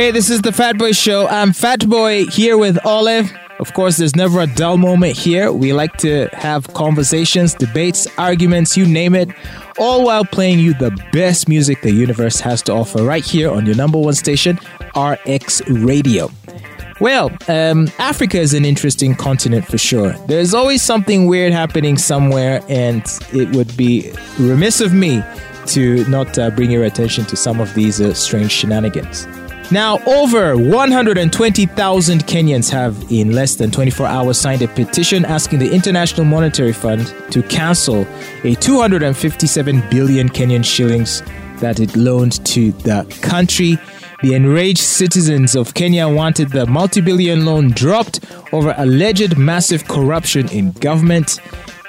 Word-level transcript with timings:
Hey, 0.00 0.12
this 0.12 0.30
is 0.30 0.40
the 0.40 0.50
Fat 0.50 0.78
Boy 0.78 0.92
Show. 0.92 1.26
I'm 1.26 1.52
Fat 1.52 1.86
Boy 1.86 2.24
here 2.24 2.56
with 2.56 2.78
Olive. 2.86 3.30
Of 3.58 3.74
course, 3.74 3.98
there's 3.98 4.16
never 4.16 4.40
a 4.40 4.46
dull 4.46 4.78
moment 4.78 5.14
here. 5.14 5.52
We 5.52 5.74
like 5.74 5.94
to 5.98 6.30
have 6.32 6.66
conversations, 6.72 7.52
debates, 7.52 8.08
arguments, 8.16 8.78
you 8.78 8.86
name 8.86 9.14
it, 9.14 9.28
all 9.78 10.06
while 10.06 10.24
playing 10.24 10.58
you 10.60 10.72
the 10.72 10.90
best 11.12 11.50
music 11.50 11.82
the 11.82 11.92
universe 11.92 12.40
has 12.40 12.62
to 12.62 12.72
offer 12.72 13.04
right 13.04 13.22
here 13.22 13.50
on 13.50 13.66
your 13.66 13.76
number 13.76 13.98
one 13.98 14.14
station, 14.14 14.58
RX 14.96 15.68
Radio. 15.68 16.30
Well, 16.98 17.30
um, 17.48 17.86
Africa 17.98 18.40
is 18.40 18.54
an 18.54 18.64
interesting 18.64 19.14
continent 19.14 19.66
for 19.66 19.76
sure. 19.76 20.12
There's 20.28 20.54
always 20.54 20.80
something 20.80 21.26
weird 21.26 21.52
happening 21.52 21.98
somewhere, 21.98 22.62
and 22.70 23.04
it 23.34 23.54
would 23.54 23.76
be 23.76 24.10
remiss 24.38 24.80
of 24.80 24.94
me 24.94 25.22
to 25.66 26.06
not 26.06 26.38
uh, 26.38 26.48
bring 26.52 26.70
your 26.70 26.84
attention 26.84 27.26
to 27.26 27.36
some 27.36 27.60
of 27.60 27.74
these 27.74 28.00
uh, 28.00 28.14
strange 28.14 28.50
shenanigans. 28.50 29.26
Now, 29.72 30.00
over 30.04 30.56
120,000 30.56 32.26
Kenyans 32.26 32.68
have, 32.70 33.06
in 33.08 33.30
less 33.30 33.54
than 33.54 33.70
24 33.70 34.04
hours, 34.04 34.40
signed 34.40 34.62
a 34.62 34.68
petition 34.68 35.24
asking 35.24 35.60
the 35.60 35.72
International 35.72 36.26
Monetary 36.26 36.72
Fund 36.72 37.14
to 37.30 37.40
cancel 37.44 38.04
a 38.42 38.56
257 38.56 39.80
billion 39.88 40.28
Kenyan 40.28 40.64
shillings 40.64 41.22
that 41.60 41.78
it 41.78 41.94
loaned 41.94 42.44
to 42.46 42.72
the 42.72 43.04
country. 43.22 43.78
The 44.22 44.34
enraged 44.34 44.80
citizens 44.80 45.54
of 45.54 45.72
Kenya 45.74 46.08
wanted 46.08 46.50
the 46.50 46.66
multi 46.66 47.00
billion 47.00 47.44
loan 47.44 47.70
dropped 47.70 48.24
over 48.52 48.74
alleged 48.76 49.38
massive 49.38 49.86
corruption 49.86 50.48
in 50.48 50.72
government. 50.72 51.38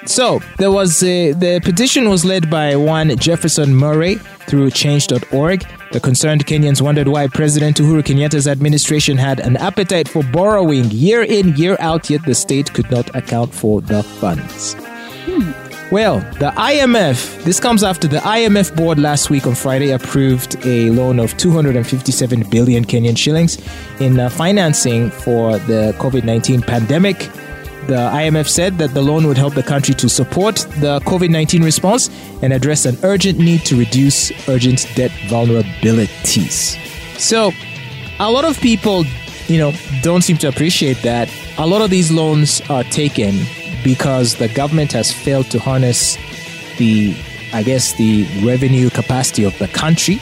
So, 0.06 0.40
there 0.58 0.70
was 0.70 1.02
a, 1.02 1.32
the 1.32 1.60
petition 1.64 2.08
was 2.08 2.24
led 2.24 2.48
by 2.48 2.76
one 2.76 3.16
Jefferson 3.16 3.70
Mwaura 3.74 4.20
through 4.46 4.70
change.org. 4.70 5.66
The 5.92 6.00
concerned 6.00 6.46
Kenyans 6.46 6.80
wondered 6.80 7.06
why 7.06 7.26
President 7.28 7.76
Uhuru 7.76 8.02
Kenyatta's 8.02 8.48
administration 8.48 9.18
had 9.18 9.40
an 9.40 9.58
appetite 9.58 10.08
for 10.08 10.22
borrowing 10.22 10.90
year 10.90 11.22
in, 11.22 11.54
year 11.54 11.76
out, 11.80 12.08
yet 12.08 12.24
the 12.24 12.34
state 12.34 12.72
could 12.72 12.90
not 12.90 13.14
account 13.14 13.54
for 13.54 13.82
the 13.82 14.02
funds. 14.02 14.74
Hmm. 15.26 15.52
Well, 15.92 16.20
the 16.40 16.50
IMF, 16.56 17.44
this 17.44 17.60
comes 17.60 17.84
after 17.84 18.08
the 18.08 18.16
IMF 18.20 18.74
board 18.74 18.98
last 18.98 19.28
week 19.28 19.46
on 19.46 19.54
Friday 19.54 19.90
approved 19.90 20.56
a 20.64 20.88
loan 20.92 21.18
of 21.18 21.36
257 21.36 22.48
billion 22.48 22.86
Kenyan 22.86 23.18
shillings 23.18 23.58
in 24.00 24.18
uh, 24.18 24.30
financing 24.30 25.10
for 25.10 25.58
the 25.58 25.94
COVID 25.98 26.24
19 26.24 26.62
pandemic. 26.62 27.28
The 27.86 27.94
IMF 27.94 28.48
said 28.48 28.78
that 28.78 28.94
the 28.94 29.02
loan 29.02 29.26
would 29.26 29.36
help 29.36 29.54
the 29.54 29.62
country 29.62 29.94
to 29.96 30.08
support 30.08 30.56
the 30.78 31.00
COVID 31.00 31.30
19 31.30 31.64
response 31.64 32.10
and 32.40 32.52
address 32.52 32.86
an 32.86 32.96
urgent 33.02 33.38
need 33.38 33.64
to 33.66 33.76
reduce 33.76 34.30
urgent 34.48 34.86
debt 34.94 35.10
vulnerabilities. 35.26 36.78
So, 37.18 37.52
a 38.20 38.30
lot 38.30 38.44
of 38.44 38.60
people, 38.60 39.04
you 39.48 39.58
know, 39.58 39.72
don't 40.02 40.22
seem 40.22 40.36
to 40.38 40.48
appreciate 40.48 41.02
that. 41.02 41.28
A 41.58 41.66
lot 41.66 41.82
of 41.82 41.90
these 41.90 42.12
loans 42.12 42.60
are 42.70 42.84
taken 42.84 43.44
because 43.82 44.36
the 44.36 44.48
government 44.48 44.92
has 44.92 45.10
failed 45.10 45.50
to 45.50 45.58
harness 45.58 46.16
the, 46.78 47.16
I 47.52 47.64
guess, 47.64 47.94
the 47.94 48.28
revenue 48.44 48.90
capacity 48.90 49.42
of 49.42 49.58
the 49.58 49.66
country 49.68 50.20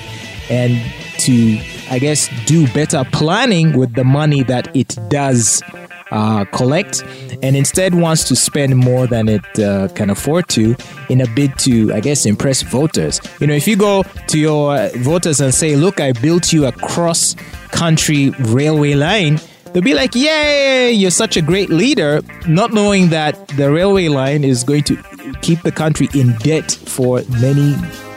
and 0.48 0.80
to, 1.18 1.58
I 1.90 1.98
guess, 1.98 2.30
do 2.46 2.66
better 2.72 3.04
planning 3.12 3.76
with 3.76 3.94
the 3.94 4.04
money 4.04 4.42
that 4.44 4.74
it 4.74 4.96
does 5.10 5.62
uh, 6.10 6.44
collect 6.46 7.04
and 7.42 7.56
instead 7.56 7.94
wants 7.94 8.24
to 8.24 8.36
spend 8.36 8.76
more 8.76 9.06
than 9.06 9.28
it 9.28 9.58
uh, 9.58 9.88
can 9.88 10.10
afford 10.10 10.48
to 10.48 10.76
in 11.08 11.20
a 11.20 11.26
bid 11.34 11.56
to, 11.58 11.92
I 11.92 12.00
guess, 12.00 12.26
impress 12.26 12.62
voters. 12.62 13.20
You 13.40 13.46
know, 13.46 13.54
if 13.54 13.66
you 13.66 13.76
go 13.76 14.02
to 14.02 14.38
your 14.38 14.88
voters 14.98 15.40
and 15.40 15.54
say, 15.54 15.76
Look, 15.76 16.00
I 16.00 16.12
built 16.12 16.52
you 16.52 16.66
a 16.66 16.72
cross 16.72 17.34
country 17.70 18.30
railway 18.40 18.94
line, 18.94 19.40
they'll 19.72 19.82
be 19.82 19.94
like, 19.94 20.14
Yay, 20.14 20.92
you're 20.92 21.10
such 21.10 21.36
a 21.36 21.42
great 21.42 21.70
leader, 21.70 22.20
not 22.46 22.72
knowing 22.72 23.10
that 23.10 23.48
the 23.48 23.70
railway 23.70 24.08
line 24.08 24.44
is 24.44 24.64
going 24.64 24.84
to 24.84 24.96
keep 25.42 25.62
the 25.62 25.72
country 25.72 26.08
in 26.14 26.34
debt 26.38 26.70
for 26.70 27.22
many, 27.40 27.74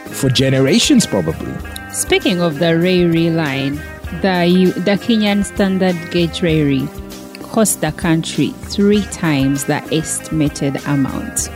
for 0.07 0.29
generations 0.29 1.05
probably. 1.05 1.53
Speaking 1.91 2.41
of 2.41 2.59
the 2.59 2.77
railway 2.77 3.29
line, 3.29 3.75
the, 4.21 4.73
the 4.77 4.97
Kenyan 4.97 5.43
Standard 5.45 5.95
Gauge 6.11 6.41
Railway 6.41 6.87
cost 7.53 7.81
the 7.81 7.91
country 7.91 8.49
three 8.73 9.03
times 9.11 9.65
the 9.65 9.79
estimated 9.93 10.75
amount 10.87 11.49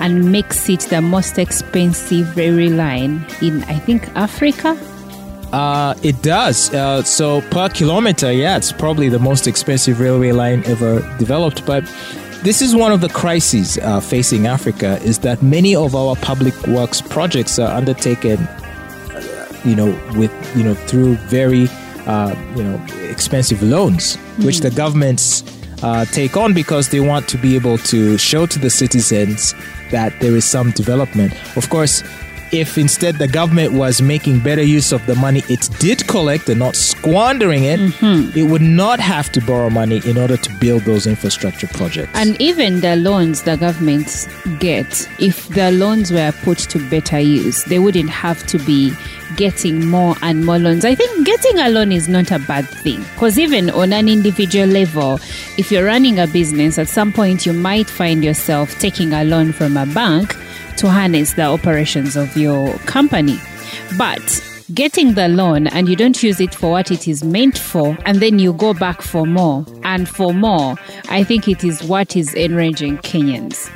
and 0.00 0.32
makes 0.32 0.68
it 0.68 0.80
the 0.90 1.00
most 1.00 1.38
expensive 1.38 2.36
railway 2.36 2.68
line 2.68 3.24
in, 3.40 3.62
I 3.64 3.78
think, 3.78 4.08
Africa. 4.16 4.76
Uh, 5.52 5.94
it 6.02 6.20
does. 6.22 6.74
Uh, 6.74 7.00
so 7.04 7.40
per 7.52 7.68
kilometer, 7.68 8.32
yeah, 8.32 8.56
it's 8.56 8.72
probably 8.72 9.08
the 9.08 9.20
most 9.20 9.46
expensive 9.46 10.00
railway 10.00 10.32
line 10.32 10.64
ever 10.66 11.00
developed. 11.18 11.64
But 11.64 11.84
this 12.42 12.60
is 12.60 12.74
one 12.74 12.90
of 12.90 13.00
the 13.00 13.08
crises 13.08 13.78
uh, 13.78 14.00
facing 14.00 14.48
Africa: 14.48 14.98
is 15.02 15.20
that 15.20 15.44
many 15.44 15.76
of 15.76 15.94
our 15.94 16.16
public 16.16 16.60
works 16.66 17.00
projects 17.00 17.60
are 17.60 17.72
undertaken, 17.72 18.40
uh, 18.40 19.46
you 19.64 19.76
know, 19.76 19.96
with 20.16 20.32
you 20.56 20.64
know 20.64 20.74
through 20.74 21.14
very 21.28 21.68
uh, 22.06 22.34
you 22.56 22.62
know, 22.62 22.84
expensive 23.08 23.62
loans, 23.62 24.16
mm-hmm. 24.16 24.46
which 24.46 24.60
the 24.60 24.70
governments 24.70 25.42
uh, 25.82 26.04
take 26.06 26.36
on 26.36 26.54
because 26.54 26.88
they 26.88 27.00
want 27.00 27.28
to 27.28 27.38
be 27.38 27.54
able 27.54 27.78
to 27.78 28.16
show 28.18 28.46
to 28.46 28.58
the 28.58 28.70
citizens 28.70 29.54
that 29.90 30.18
there 30.20 30.34
is 30.36 30.44
some 30.44 30.70
development. 30.72 31.32
Of 31.56 31.68
course, 31.70 32.02
if 32.54 32.78
instead 32.78 33.16
the 33.16 33.26
government 33.26 33.72
was 33.72 34.00
making 34.00 34.38
better 34.38 34.62
use 34.62 34.92
of 34.92 35.04
the 35.06 35.14
money 35.16 35.42
it 35.48 35.68
did 35.80 36.06
collect 36.06 36.48
and 36.48 36.60
not 36.60 36.76
squandering 36.76 37.64
it, 37.64 37.80
mm-hmm. 37.80 38.38
it 38.38 38.44
would 38.44 38.62
not 38.62 39.00
have 39.00 39.30
to 39.32 39.40
borrow 39.40 39.68
money 39.68 40.00
in 40.06 40.16
order 40.16 40.36
to 40.36 40.52
build 40.60 40.82
those 40.82 41.06
infrastructure 41.06 41.66
projects. 41.66 42.12
And 42.14 42.40
even 42.40 42.80
the 42.80 42.94
loans 42.94 43.42
the 43.42 43.56
governments 43.56 44.28
get, 44.60 45.08
if 45.18 45.48
the 45.48 45.72
loans 45.72 46.12
were 46.12 46.32
put 46.42 46.58
to 46.58 46.78
better 46.88 47.18
use, 47.18 47.64
they 47.64 47.80
wouldn't 47.80 48.10
have 48.10 48.46
to 48.46 48.58
be 48.60 48.92
getting 49.34 49.88
more 49.88 50.14
and 50.22 50.46
more 50.46 50.58
loans. 50.58 50.84
I 50.84 50.94
think 50.94 51.26
getting 51.26 51.58
a 51.58 51.68
loan 51.68 51.90
is 51.90 52.08
not 52.08 52.30
a 52.30 52.38
bad 52.38 52.68
thing 52.68 53.02
because 53.14 53.36
even 53.36 53.68
on 53.70 53.92
an 53.92 54.08
individual 54.08 54.66
level, 54.66 55.18
if 55.58 55.72
you're 55.72 55.86
running 55.86 56.20
a 56.20 56.28
business, 56.28 56.78
at 56.78 56.86
some 56.86 57.12
point 57.12 57.44
you 57.44 57.52
might 57.52 57.90
find 57.90 58.22
yourself 58.22 58.78
taking 58.78 59.12
a 59.12 59.24
loan 59.24 59.52
from 59.52 59.76
a 59.76 59.86
bank 59.86 60.36
to 60.78 60.90
harness 60.90 61.34
the 61.34 61.42
operations 61.42 62.16
of 62.16 62.36
your 62.36 62.74
company. 62.80 63.38
But 63.96 64.42
getting 64.72 65.14
the 65.14 65.28
loan 65.28 65.66
and 65.68 65.88
you 65.88 65.96
don't 65.96 66.22
use 66.22 66.40
it 66.40 66.54
for 66.54 66.70
what 66.70 66.90
it 66.90 67.06
is 67.06 67.22
meant 67.22 67.58
for, 67.58 67.96
and 68.04 68.20
then 68.20 68.38
you 68.38 68.52
go 68.52 68.74
back 68.74 69.02
for 69.02 69.26
more 69.26 69.64
and 69.82 70.08
for 70.08 70.32
more, 70.32 70.76
I 71.08 71.24
think 71.24 71.48
it 71.48 71.64
is 71.64 71.82
what 71.82 72.16
is 72.16 72.34
enraging 72.34 72.98
Kenyans. 72.98 73.70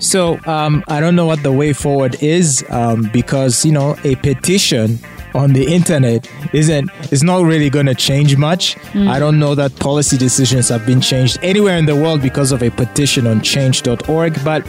So 0.00 0.38
um, 0.46 0.84
I 0.88 1.00
don't 1.00 1.16
know 1.16 1.26
what 1.26 1.42
the 1.42 1.52
way 1.52 1.72
forward 1.72 2.22
is 2.22 2.64
um, 2.68 3.08
because 3.12 3.64
you 3.64 3.72
know 3.72 3.96
a 4.04 4.16
petition 4.16 4.98
on 5.34 5.52
the 5.52 5.72
internet 5.72 6.30
isn't 6.52 6.90
it's 7.10 7.22
not 7.22 7.42
really 7.44 7.70
going 7.70 7.86
to 7.86 7.94
change 7.94 8.36
much. 8.36 8.76
Mm. 8.92 9.08
I 9.08 9.18
don't 9.18 9.38
know 9.38 9.54
that 9.54 9.74
policy 9.76 10.16
decisions 10.16 10.68
have 10.68 10.86
been 10.86 11.00
changed 11.00 11.38
anywhere 11.42 11.76
in 11.76 11.86
the 11.86 11.96
world 11.96 12.22
because 12.22 12.52
of 12.52 12.62
a 12.62 12.70
petition 12.70 13.26
on 13.26 13.40
change.org, 13.40 14.44
but 14.44 14.66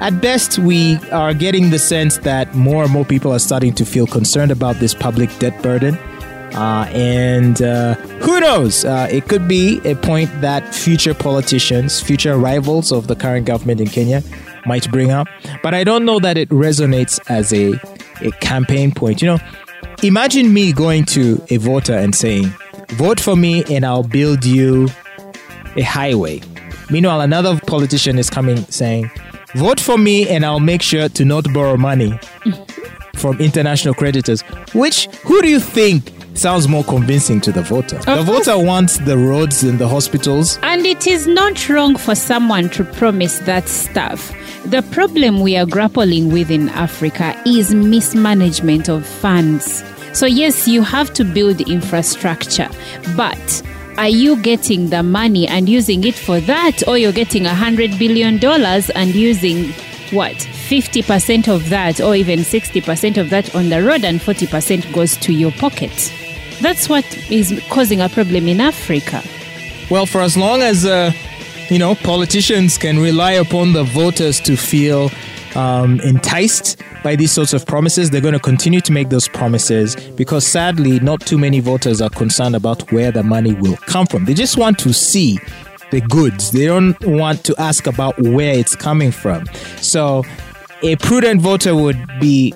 at 0.00 0.20
best, 0.20 0.58
we 0.58 0.96
are 1.10 1.32
getting 1.32 1.70
the 1.70 1.78
sense 1.78 2.18
that 2.18 2.54
more 2.54 2.84
and 2.84 2.92
more 2.92 3.04
people 3.04 3.32
are 3.32 3.38
starting 3.38 3.72
to 3.74 3.84
feel 3.84 4.06
concerned 4.06 4.50
about 4.50 4.76
this 4.76 4.94
public 4.94 5.36
debt 5.38 5.60
burden. 5.62 5.96
Uh, 6.54 6.88
and 6.92 7.60
uh, 7.60 7.94
who 8.20 8.40
knows? 8.40 8.84
Uh, 8.84 9.08
it 9.10 9.28
could 9.28 9.46
be 9.46 9.80
a 9.84 9.94
point 9.94 10.30
that 10.40 10.74
future 10.74 11.14
politicians, 11.14 12.00
future 12.00 12.38
rivals 12.38 12.92
of 12.92 13.08
the 13.08 13.16
current 13.16 13.46
government 13.46 13.80
in 13.80 13.86
Kenya, 13.86 14.22
might 14.64 14.90
bring 14.90 15.10
up. 15.10 15.28
But 15.62 15.74
I 15.74 15.84
don't 15.84 16.04
know 16.04 16.18
that 16.20 16.38
it 16.38 16.48
resonates 16.50 17.20
as 17.30 17.52
a, 17.52 17.74
a 18.26 18.30
campaign 18.38 18.92
point. 18.92 19.20
You 19.22 19.28
know, 19.28 19.38
imagine 20.02 20.52
me 20.52 20.72
going 20.72 21.04
to 21.06 21.42
a 21.50 21.56
voter 21.58 21.94
and 21.94 22.14
saying, 22.14 22.52
Vote 22.90 23.18
for 23.18 23.34
me 23.34 23.64
and 23.68 23.84
I'll 23.84 24.04
build 24.04 24.44
you 24.44 24.88
a 25.76 25.82
highway. 25.82 26.40
Meanwhile, 26.88 27.20
another 27.20 27.58
politician 27.66 28.18
is 28.18 28.30
coming 28.30 28.58
saying, 28.66 29.10
Vote 29.56 29.80
for 29.80 29.96
me 29.96 30.28
and 30.28 30.44
I'll 30.44 30.60
make 30.60 30.82
sure 30.82 31.08
to 31.08 31.24
not 31.24 31.50
borrow 31.54 31.78
money 31.78 32.18
from 33.16 33.40
international 33.40 33.94
creditors. 33.94 34.42
Which, 34.74 35.06
who 35.24 35.40
do 35.40 35.48
you 35.48 35.60
think 35.60 36.12
sounds 36.34 36.68
more 36.68 36.84
convincing 36.84 37.40
to 37.40 37.52
the 37.52 37.62
voter? 37.62 37.96
Of 37.96 38.04
the 38.04 38.24
course. 38.24 38.46
voter 38.46 38.62
wants 38.62 38.98
the 38.98 39.16
roads 39.16 39.62
and 39.62 39.78
the 39.78 39.88
hospitals. 39.88 40.58
And 40.62 40.84
it 40.84 41.06
is 41.06 41.26
not 41.26 41.70
wrong 41.70 41.96
for 41.96 42.14
someone 42.14 42.68
to 42.70 42.84
promise 42.84 43.38
that 43.40 43.66
stuff. 43.66 44.30
The 44.66 44.82
problem 44.92 45.40
we 45.40 45.56
are 45.56 45.64
grappling 45.64 46.30
with 46.30 46.50
in 46.50 46.68
Africa 46.70 47.34
is 47.46 47.72
mismanagement 47.72 48.90
of 48.90 49.06
funds. 49.06 49.82
So, 50.12 50.26
yes, 50.26 50.68
you 50.68 50.82
have 50.82 51.14
to 51.14 51.24
build 51.24 51.62
infrastructure, 51.62 52.68
but 53.16 53.62
are 53.98 54.08
you 54.08 54.40
getting 54.42 54.90
the 54.90 55.02
money 55.02 55.46
and 55.48 55.68
using 55.68 56.04
it 56.04 56.14
for 56.14 56.40
that 56.40 56.86
or 56.86 56.98
you're 56.98 57.12
getting 57.12 57.46
a 57.46 57.54
hundred 57.54 57.98
billion 57.98 58.38
dollars 58.38 58.90
and 58.90 59.14
using 59.14 59.72
what 60.12 60.36
50% 60.36 61.48
of 61.48 61.68
that 61.68 62.00
or 62.00 62.14
even 62.14 62.40
60% 62.40 63.16
of 63.16 63.30
that 63.30 63.54
on 63.54 63.68
the 63.70 63.82
road 63.82 64.04
and 64.04 64.20
40% 64.20 64.92
goes 64.92 65.16
to 65.16 65.32
your 65.32 65.50
pocket 65.52 66.12
That's 66.60 66.88
what 66.88 67.04
is 67.30 67.60
causing 67.68 68.00
a 68.00 68.08
problem 68.08 68.48
in 68.48 68.60
Africa. 68.60 69.22
Well, 69.90 70.06
for 70.06 70.22
as 70.22 70.36
long 70.36 70.62
as 70.62 70.86
uh, 70.86 71.12
you 71.68 71.78
know 71.78 71.94
politicians 71.94 72.78
can 72.78 72.98
rely 72.98 73.32
upon 73.32 73.72
the 73.72 73.84
voters 73.84 74.40
to 74.40 74.56
feel 74.56 75.10
um, 75.54 76.00
enticed 76.00 76.82
by 77.06 77.14
these 77.14 77.30
sorts 77.30 77.52
of 77.52 77.64
promises, 77.64 78.10
they're 78.10 78.20
going 78.20 78.34
to 78.34 78.40
continue 78.40 78.80
to 78.80 78.90
make 78.90 79.10
those 79.10 79.28
promises 79.28 79.94
because 80.16 80.44
sadly, 80.44 80.98
not 80.98 81.20
too 81.20 81.38
many 81.38 81.60
voters 81.60 82.02
are 82.02 82.10
concerned 82.10 82.56
about 82.56 82.90
where 82.90 83.12
the 83.12 83.22
money 83.22 83.54
will 83.54 83.76
come 83.76 84.06
from. 84.06 84.24
They 84.24 84.34
just 84.34 84.58
want 84.58 84.76
to 84.80 84.92
see 84.92 85.38
the 85.92 86.00
goods. 86.00 86.50
They 86.50 86.66
don't 86.66 87.00
want 87.06 87.44
to 87.44 87.54
ask 87.58 87.86
about 87.86 88.20
where 88.20 88.58
it's 88.58 88.74
coming 88.74 89.12
from. 89.12 89.46
So, 89.80 90.24
a 90.82 90.96
prudent 90.96 91.42
voter 91.42 91.76
would 91.76 91.96
be 92.18 92.52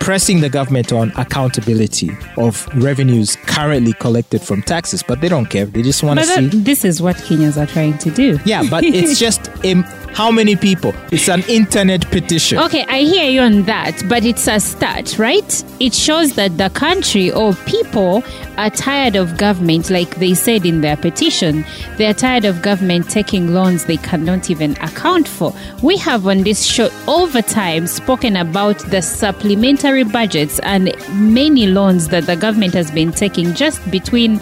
pressing 0.00 0.40
the 0.40 0.48
government 0.48 0.92
on 0.92 1.12
accountability 1.18 2.10
of 2.38 2.66
revenues 2.74 3.36
currently 3.44 3.92
collected 3.92 4.40
from 4.40 4.62
taxes, 4.62 5.02
but 5.06 5.20
they 5.20 5.28
don't 5.28 5.46
care. 5.46 5.66
They 5.66 5.82
just 5.82 6.02
want 6.02 6.20
to 6.20 6.24
see. 6.24 6.48
This 6.48 6.86
is 6.86 7.02
what 7.02 7.16
Kenyans 7.16 7.62
are 7.62 7.66
trying 7.66 7.98
to 7.98 8.10
do. 8.10 8.38
Yeah, 8.46 8.62
but 8.70 8.82
it's 8.84 9.18
just 9.18 9.48
a, 9.62 9.74
how 10.12 10.30
many 10.30 10.56
people? 10.56 10.94
It's 11.12 11.28
an 11.28 11.42
internet 11.48 12.10
petition. 12.10 12.58
Okay, 12.58 12.84
I 12.88 13.00
hear 13.00 13.30
you 13.30 13.40
on 13.40 13.62
that, 13.62 14.02
but 14.08 14.24
it's 14.24 14.46
a 14.48 14.60
start, 14.60 15.18
right? 15.18 15.64
It 15.80 15.94
shows 15.94 16.34
that 16.34 16.58
the 16.58 16.68
country 16.70 17.30
or 17.30 17.54
people 17.66 18.22
are 18.58 18.70
tired 18.70 19.16
of 19.16 19.38
government, 19.38 19.88
like 19.88 20.16
they 20.16 20.34
said 20.34 20.66
in 20.66 20.80
their 20.82 20.96
petition. 20.96 21.64
They're 21.96 22.14
tired 22.14 22.44
of 22.44 22.60
government 22.60 23.08
taking 23.08 23.54
loans 23.54 23.86
they 23.86 23.96
cannot 23.96 24.50
even 24.50 24.72
account 24.82 25.26
for. 25.26 25.54
We 25.82 25.96
have 25.98 26.26
on 26.26 26.42
this 26.42 26.64
show 26.64 26.90
over 27.06 27.40
time 27.40 27.86
spoken 27.86 28.36
about 28.36 28.78
the 28.90 29.00
supplementary 29.00 30.04
budgets 30.04 30.58
and 30.60 30.92
many 31.14 31.66
loans 31.66 32.08
that 32.08 32.26
the 32.26 32.36
government 32.36 32.74
has 32.74 32.90
been 32.90 33.12
taking 33.12 33.54
just 33.54 33.90
between 33.90 34.40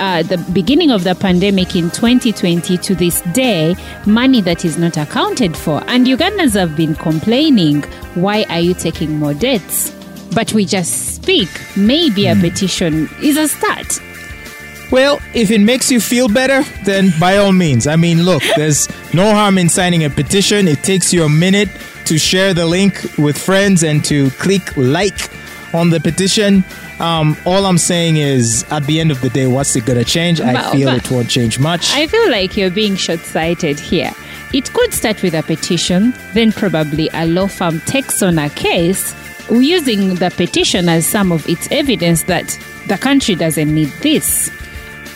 uh, 0.00 0.22
the 0.22 0.38
beginning 0.52 0.90
of 0.90 1.04
the 1.04 1.14
pandemic 1.14 1.76
in 1.76 1.90
2020 1.90 2.78
to 2.78 2.94
this 2.94 3.20
day, 3.32 3.76
money 4.06 4.40
that 4.40 4.64
is 4.64 4.78
not 4.78 4.96
accounted 4.96 5.56
for. 5.56 5.82
And 5.86 6.06
Ugandans 6.06 6.54
have 6.54 6.76
been 6.76 6.94
complaining, 6.94 7.82
why 8.14 8.44
are 8.48 8.60
you 8.60 8.74
taking 8.74 9.18
more 9.18 9.34
debts? 9.34 9.94
But 10.34 10.52
we 10.52 10.64
just 10.64 11.14
speak. 11.14 11.48
Maybe 11.76 12.26
a 12.26 12.34
petition 12.34 13.08
is 13.22 13.36
a 13.36 13.46
start. 13.46 14.00
Well, 14.90 15.20
if 15.34 15.50
it 15.52 15.60
makes 15.60 15.90
you 15.90 16.00
feel 16.00 16.28
better, 16.28 16.64
then 16.84 17.12
by 17.20 17.36
all 17.36 17.52
means. 17.52 17.86
I 17.86 17.96
mean, 17.96 18.24
look, 18.24 18.42
there's 18.56 18.88
no 19.14 19.32
harm 19.32 19.58
in 19.58 19.68
signing 19.68 20.04
a 20.04 20.10
petition. 20.10 20.66
It 20.66 20.82
takes 20.82 21.12
you 21.12 21.24
a 21.24 21.28
minute 21.28 21.68
to 22.06 22.18
share 22.18 22.54
the 22.54 22.66
link 22.66 23.00
with 23.18 23.38
friends 23.38 23.84
and 23.84 24.04
to 24.06 24.30
click 24.30 24.76
like 24.76 25.30
on 25.72 25.90
the 25.90 26.00
petition. 26.00 26.64
Um, 27.00 27.36
all 27.46 27.64
I'm 27.64 27.78
saying 27.78 28.18
is, 28.18 28.64
at 28.70 28.84
the 28.84 29.00
end 29.00 29.10
of 29.10 29.20
the 29.22 29.30
day, 29.30 29.46
what's 29.46 29.74
it 29.74 29.86
gonna 29.86 30.04
change? 30.04 30.40
I 30.40 30.52
But- 30.52 30.72
feel 30.72 30.88
but- 30.90 30.98
it 31.04 31.10
won't 31.10 31.28
change 31.30 31.58
much. 31.58 31.90
I 31.92 32.06
feel 32.06 32.30
like 32.30 32.56
you're 32.56 32.70
being 32.70 32.94
short 32.96 33.24
sighted 33.24 33.80
here. 33.80 34.12
It 34.52 34.72
could 34.74 34.92
start 34.92 35.22
with 35.22 35.34
a 35.34 35.42
petition, 35.42 36.12
then 36.34 36.52
probably 36.52 37.08
a 37.14 37.24
law 37.26 37.46
firm 37.46 37.80
takes 37.86 38.22
on 38.22 38.38
a 38.38 38.50
case 38.50 39.14
using 39.50 40.14
the 40.16 40.30
petition 40.30 40.88
as 40.88 41.06
some 41.06 41.32
of 41.32 41.48
its 41.48 41.68
evidence 41.70 42.24
that 42.24 42.58
the 42.86 42.98
country 42.98 43.34
doesn't 43.34 43.72
need 43.74 43.92
this. 44.02 44.50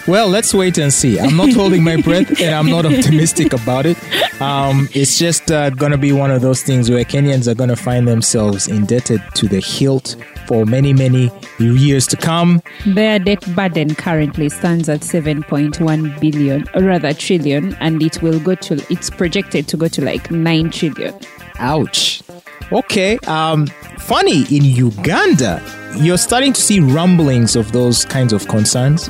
Well, 0.06 0.29
let's 0.29 0.53
wait 0.53 0.77
and 0.77 0.93
see. 0.93 1.19
I'm 1.19 1.35
not 1.35 1.53
holding 1.55 1.83
my 1.83 1.97
breath 1.97 2.39
and 2.41 2.55
I'm 2.55 2.67
not 2.67 2.85
optimistic 2.85 3.55
about 3.55 3.87
it. 3.87 3.97
Um, 4.41 4.87
it's 4.93 5.19
just 5.19 5.51
uh, 5.51 5.71
going 5.71 5.93
to 5.93 5.99
be 5.99 6.12
one 6.12 6.31
of 6.31 6.43
those 6.43 6.62
things 6.62 6.91
where 6.91 7.05
Kenyans 7.05 7.49
are 7.49 7.55
going 7.55 7.71
to 7.71 7.77
find 7.77 8.06
themselves 8.06 8.69
indebted 8.69 9.23
to 9.37 9.49
the 9.49 9.61
hilt 9.61 10.17
for 10.47 10.67
many, 10.67 10.93
many 10.93 11.31
years 11.59 12.06
to 12.09 12.19
come. 12.19 12.61
Their 12.85 13.19
debt 13.19 13.43
burden 13.55 13.95
currently 13.95 14.51
stands 14.51 14.91
at 14.91 15.01
7.1 15.01 16.21
billion, 16.21 16.69
or 16.75 16.83
rather 16.83 17.15
trillion, 17.15 17.75
and 17.81 18.03
it 18.03 18.21
will 18.21 18.41
go 18.41 18.55
to, 18.57 18.75
it's 18.91 19.09
projected 19.09 19.69
to 19.69 19.79
go 19.79 19.89
to 19.89 20.05
like 20.05 20.31
9 20.31 20.71
trillion. 20.71 21.15
Ouch. 21.59 22.23
Okay. 22.73 23.19
Um, 23.27 23.67
funny, 23.99 24.43
in 24.55 24.65
Uganda, 24.65 25.62
you're 25.97 26.19
starting 26.19 26.53
to 26.53 26.61
see 26.61 26.81
rumblings 26.81 27.56
of 27.56 27.73
those 27.73 28.05
kinds 28.05 28.33
of 28.33 28.49
concerns, 28.49 29.09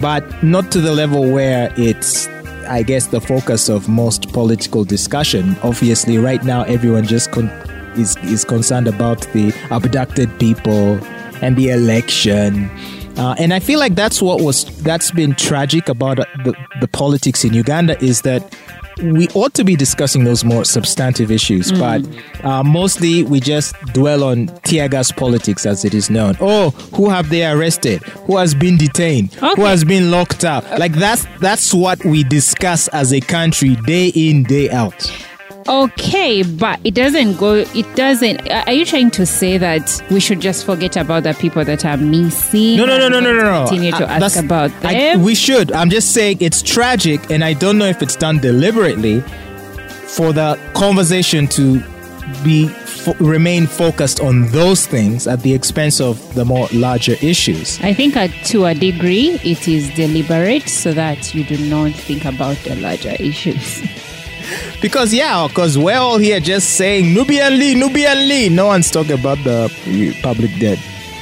but 0.00 0.42
not 0.42 0.70
to 0.72 0.80
the 0.80 0.92
level 0.92 1.30
where 1.30 1.72
it's, 1.76 2.28
I 2.68 2.82
guess, 2.82 3.08
the 3.08 3.20
focus 3.20 3.68
of 3.68 3.88
most 3.88 4.32
political 4.32 4.84
discussion. 4.84 5.56
Obviously, 5.62 6.18
right 6.18 6.42
now, 6.44 6.62
everyone 6.62 7.04
just 7.04 7.32
con- 7.32 7.50
is, 7.96 8.16
is 8.18 8.44
concerned 8.44 8.86
about 8.86 9.20
the 9.32 9.52
abducted 9.70 10.38
people 10.38 11.04
and 11.42 11.56
the 11.56 11.70
election. 11.70 12.70
Uh, 13.16 13.34
and 13.38 13.52
I 13.52 13.58
feel 13.58 13.80
like 13.80 13.96
that's 13.96 14.22
what 14.22 14.40
was 14.40 14.64
that's 14.82 15.10
been 15.10 15.34
tragic 15.34 15.88
about 15.88 16.18
the, 16.44 16.54
the 16.80 16.86
politics 16.88 17.44
in 17.44 17.52
Uganda 17.52 18.02
is 18.02 18.22
that 18.22 18.54
we 19.02 19.28
ought 19.34 19.54
to 19.54 19.64
be 19.64 19.76
discussing 19.76 20.24
those 20.24 20.44
more 20.44 20.64
substantive 20.64 21.30
issues, 21.30 21.72
but 21.72 22.02
uh, 22.44 22.62
mostly 22.62 23.22
we 23.22 23.40
just 23.40 23.74
dwell 23.92 24.24
on 24.24 24.46
tear 24.64 24.88
gas 24.88 25.10
politics 25.12 25.66
as 25.66 25.84
it 25.84 25.94
is 25.94 26.10
known. 26.10 26.36
Oh, 26.40 26.70
who 26.94 27.08
have 27.08 27.28
they 27.28 27.44
arrested? 27.50 28.02
Who 28.26 28.36
has 28.36 28.54
been 28.54 28.76
detained? 28.76 29.34
Who 29.34 29.62
has 29.62 29.84
been 29.84 30.10
locked 30.10 30.44
up? 30.44 30.64
Like 30.78 30.92
that's 30.92 31.26
that's 31.40 31.72
what 31.74 32.04
we 32.04 32.24
discuss 32.24 32.88
as 32.88 33.12
a 33.12 33.20
country 33.20 33.76
day 33.76 34.08
in 34.08 34.44
day 34.44 34.70
out. 34.70 35.10
Okay, 35.68 36.42
but 36.42 36.80
it 36.84 36.94
doesn't 36.94 37.36
go, 37.36 37.54
it 37.54 37.96
doesn't. 37.96 38.50
Are 38.50 38.72
you 38.72 38.84
trying 38.84 39.10
to 39.12 39.26
say 39.26 39.58
that 39.58 40.02
we 40.10 40.20
should 40.20 40.40
just 40.40 40.64
forget 40.64 40.96
about 40.96 41.24
the 41.24 41.34
people 41.34 41.64
that 41.64 41.84
are 41.84 41.96
missing? 41.96 42.76
No, 42.76 42.86
no, 42.86 42.98
no, 42.98 43.08
no, 43.08 43.20
no, 43.20 43.32
no, 43.32 43.42
no. 43.42 43.66
Continue 43.68 43.92
to 43.92 44.04
Uh, 44.04 44.12
ask 44.12 44.20
that's- 44.20 44.36
about 44.44 44.70
I- 44.84 44.94
them? 44.94 45.22
we 45.22 45.34
should. 45.34 45.72
I'm 45.72 45.90
just 45.90 46.12
saying 46.12 46.38
it's 46.40 46.62
tragic, 46.62 47.20
and 47.30 47.44
I 47.44 47.52
don't 47.52 47.78
know 47.78 47.86
if 47.86 48.02
it's 48.02 48.16
done 48.16 48.38
deliberately 48.38 49.22
for 50.06 50.32
the 50.32 50.58
conversation 50.74 51.46
to 51.48 51.82
be 52.44 52.68
fo- 52.68 53.14
remain 53.18 53.66
focused 53.66 54.20
on 54.20 54.46
those 54.52 54.86
things 54.86 55.26
at 55.26 55.42
the 55.42 55.52
expense 55.52 56.00
of 56.00 56.34
the 56.34 56.44
more 56.44 56.68
larger 56.72 57.16
issues. 57.20 57.78
I 57.82 57.92
think 57.92 58.16
uh, 58.16 58.28
to 58.46 58.66
a 58.66 58.74
degree 58.74 59.40
it 59.42 59.66
is 59.66 59.90
deliberate 59.90 60.68
so 60.68 60.92
that 60.92 61.34
you 61.34 61.44
do 61.44 61.56
not 61.68 61.92
think 61.92 62.24
about 62.24 62.56
the 62.64 62.76
larger 62.76 63.16
issues. 63.18 63.82
Because 64.80 65.12
yeah, 65.12 65.46
because 65.48 65.78
we're 65.78 65.96
all 65.98 66.18
here 66.18 66.40
just 66.40 66.70
saying 66.76 67.12
Nubian 67.14 67.58
Li, 67.58 67.74
Nubian 67.74 68.28
Li. 68.28 68.48
No 68.48 68.66
one's 68.66 68.90
talking 68.90 69.18
about 69.18 69.38
the 69.44 69.68
public 70.22 70.50
debt. 70.58 70.78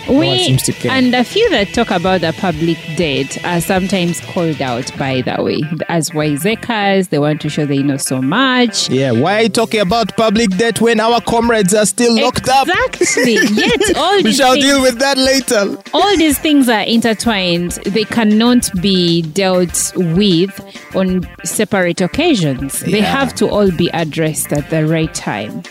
No 0.09 0.19
we 0.19 0.45
seems 0.45 0.63
to 0.65 0.73
care. 0.73 0.91
and 0.93 1.15
a 1.15 1.25
few 1.25 1.49
that 1.51 1.69
talk 1.75 1.91
about 1.91 2.21
the 2.23 2.33
public 2.39 2.79
debt 2.97 3.43
are 3.45 3.61
sometimes 3.61 4.21
called 4.21 4.61
out 4.63 4.91
by 4.99 5.21
the 5.23 5.43
way 5.43 5.61
as 5.89 6.13
wiseacres. 6.15 7.09
They 7.09 7.19
want 7.19 7.41
to 7.43 7.49
show 7.49 7.67
they 7.67 7.83
know 7.83 7.97
so 7.99 8.21
much. 8.23 8.89
yeah, 8.91 9.13
why 9.13 9.35
are 9.37 9.43
you 9.43 9.49
talking 9.49 9.81
about 9.81 10.17
public 10.17 10.51
debt 10.57 10.81
when 10.81 11.01
our 11.01 11.21
comrades 11.21 11.75
are 11.75 11.87
still 11.87 12.15
locked 12.21 12.49
up? 12.49 12.69
Exactly. 12.69 13.35
Yet 13.53 13.97
all 13.97 14.23
We 14.23 14.33
shall 14.33 14.53
things, 14.55 14.65
deal 14.65 14.83
with 14.83 14.99
that 14.99 15.19
later. 15.19 15.77
all 15.93 16.17
these 16.17 16.39
things 16.39 16.69
are 16.69 16.83
intertwined. 16.83 17.73
They 17.85 18.05
cannot 18.05 18.71
be 18.81 19.23
dealt 19.23 19.93
with 19.97 20.59
on 20.95 21.29
separate 21.45 22.01
occasions. 22.01 22.81
They 22.81 23.01
have 23.01 23.35
to 23.37 23.49
all 23.49 23.71
be 23.71 23.89
addressed 23.93 24.53
at 24.53 24.71
the 24.71 24.87
right 24.87 25.13
time. 25.15 25.63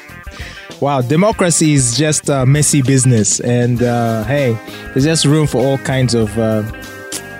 Wow, 0.79 1.01
democracy 1.01 1.73
is 1.73 1.97
just 1.97 2.29
a 2.29 2.45
messy 2.45 2.83
business, 2.83 3.39
and 3.39 3.81
uh, 3.81 4.23
hey, 4.25 4.53
there's 4.93 5.05
just 5.05 5.25
room 5.25 5.47
for 5.47 5.57
all 5.57 5.79
kinds 5.79 6.13
of 6.13 6.37
uh, 6.37 6.61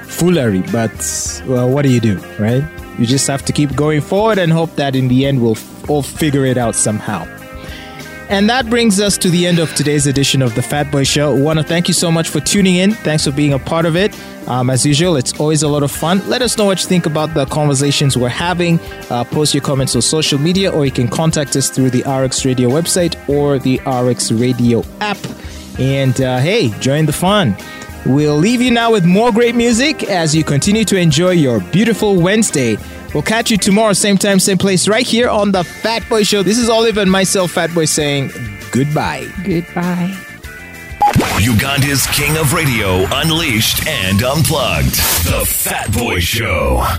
foolery. 0.07 0.63
But 0.71 0.91
well, 1.45 1.69
what 1.69 1.83
do 1.83 1.89
you 1.89 1.99
do, 1.99 2.17
right? 2.39 2.63
You 2.97 3.05
just 3.05 3.27
have 3.27 3.45
to 3.45 3.53
keep 3.53 3.75
going 3.75 4.01
forward 4.01 4.39
and 4.39 4.51
hope 4.51 4.75
that 4.77 4.95
in 4.95 5.07
the 5.07 5.27
end 5.27 5.39
we'll 5.39 5.57
all 5.87 6.01
figure 6.01 6.45
it 6.45 6.57
out 6.57 6.75
somehow. 6.75 7.27
And 8.29 8.49
that 8.49 8.69
brings 8.69 8.99
us 8.99 9.17
to 9.19 9.29
the 9.29 9.47
end 9.47 9.57
of 9.57 9.73
today's 9.73 10.05
edition 10.05 10.41
of 10.41 10.53
the 10.53 10.61
Fat 10.61 10.91
Boy 10.91 11.05
Show. 11.05 11.33
We 11.33 11.41
want 11.41 11.59
to 11.59 11.63
thank 11.63 11.87
you 11.87 11.93
so 11.93 12.11
much 12.11 12.27
for 12.27 12.41
tuning 12.41 12.75
in. 12.75 12.91
Thanks 12.91 13.23
for 13.23 13.31
being 13.31 13.53
a 13.53 13.59
part 13.59 13.85
of 13.85 13.95
it. 13.95 14.13
Um, 14.49 14.69
as 14.69 14.85
usual, 14.85 15.15
it's 15.15 15.39
always 15.39 15.63
a 15.63 15.67
lot 15.69 15.81
of 15.81 15.91
fun. 15.91 16.21
Let 16.27 16.41
us 16.41 16.57
know 16.57 16.65
what 16.65 16.81
you 16.81 16.87
think 16.87 17.05
about 17.05 17.33
the 17.33 17.45
conversations 17.45 18.17
we're 18.17 18.27
having. 18.27 18.81
Uh, 19.09 19.23
post 19.23 19.53
your 19.53 19.63
comments 19.63 19.95
on 19.95 20.01
social 20.01 20.39
media, 20.39 20.71
or 20.71 20.85
you 20.85 20.91
can 20.91 21.07
contact 21.07 21.55
us 21.55 21.69
through 21.69 21.89
the 21.89 22.03
RX 22.03 22.43
Radio 22.43 22.69
website 22.69 23.15
or 23.29 23.59
the 23.59 23.79
RX 23.85 24.33
Radio 24.33 24.83
app. 24.99 25.17
And 25.79 26.19
uh, 26.19 26.39
hey, 26.39 26.69
join 26.79 27.05
the 27.05 27.13
fun. 27.13 27.55
We'll 28.05 28.37
leave 28.37 28.61
you 28.61 28.71
now 28.71 28.91
with 28.91 29.05
more 29.05 29.31
great 29.31 29.55
music 29.55 30.03
as 30.03 30.35
you 30.35 30.43
continue 30.43 30.85
to 30.85 30.97
enjoy 30.97 31.31
your 31.31 31.59
beautiful 31.59 32.19
Wednesday. 32.19 32.77
We'll 33.13 33.23
catch 33.23 33.51
you 33.51 33.57
tomorrow, 33.57 33.93
same 33.93 34.17
time, 34.17 34.39
same 34.39 34.57
place, 34.57 34.87
right 34.87 35.05
here 35.05 35.29
on 35.29 35.51
the 35.51 35.63
Fat 35.63 36.07
Boy 36.07 36.23
Show. 36.23 36.43
This 36.43 36.57
is 36.57 36.69
Olive 36.69 36.97
and 36.97 37.11
myself, 37.11 37.51
Fat 37.51 37.73
Boy, 37.73 37.85
saying 37.85 38.31
goodbye. 38.71 39.27
Goodbye. 39.45 40.15
Uganda's 41.39 42.05
king 42.07 42.35
of 42.37 42.53
radio, 42.53 43.05
unleashed 43.11 43.87
and 43.87 44.21
unplugged. 44.23 44.95
The 45.25 45.45
Fat 45.47 45.91
Boy 45.93 46.19
Show. 46.19 46.97